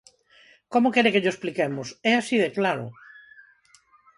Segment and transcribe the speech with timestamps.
[0.73, 1.87] ¿Como quere que llo expliquemos?
[2.09, 2.85] É así de claro.